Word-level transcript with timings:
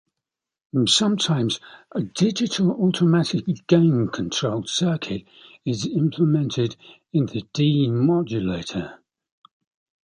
Sometimes 0.87 1.59
a 1.91 2.01
digital 2.01 2.71
automatic 2.71 3.45
gain 3.67 4.07
control 4.07 4.63
circuit 4.63 5.27
is 5.63 5.85
implemented 5.85 6.75
in 7.13 7.27
the 7.27 7.43
demodulator. 7.53 8.97